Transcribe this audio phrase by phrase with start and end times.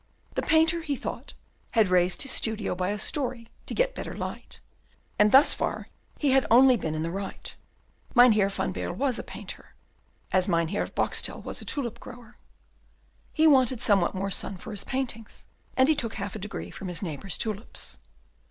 [0.33, 1.35] The painter, he thought,
[1.73, 4.59] had raised his studio by a story to get better light,
[5.19, 5.85] and thus far
[6.17, 7.53] he had only been in the right.
[8.15, 9.75] Mynheer van Baerle was a painter,
[10.31, 12.37] as Mynheer Boxtel was a tulip grower;
[13.31, 15.45] he wanted somewhat more sun for his paintings,
[15.77, 17.99] and he took half a degree from his neighbour's tulips.